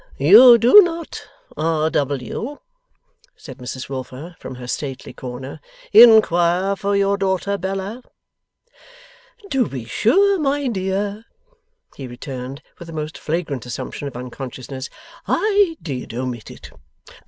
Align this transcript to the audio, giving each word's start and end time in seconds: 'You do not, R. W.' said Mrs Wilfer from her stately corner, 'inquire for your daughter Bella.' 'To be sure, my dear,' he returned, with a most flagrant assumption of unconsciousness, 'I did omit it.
'You 0.17 0.57
do 0.57 0.81
not, 0.81 1.27
R. 1.55 1.91
W.' 1.91 2.57
said 3.35 3.59
Mrs 3.59 3.87
Wilfer 3.87 4.35
from 4.39 4.55
her 4.55 4.65
stately 4.65 5.13
corner, 5.13 5.59
'inquire 5.93 6.75
for 6.75 6.95
your 6.95 7.17
daughter 7.17 7.55
Bella.' 7.55 8.01
'To 9.51 9.67
be 9.67 9.85
sure, 9.85 10.39
my 10.39 10.65
dear,' 10.69 11.25
he 11.95 12.07
returned, 12.07 12.63
with 12.79 12.89
a 12.89 12.93
most 12.93 13.15
flagrant 13.15 13.67
assumption 13.67 14.07
of 14.07 14.17
unconsciousness, 14.17 14.89
'I 15.27 15.77
did 15.83 16.15
omit 16.15 16.49
it. 16.49 16.71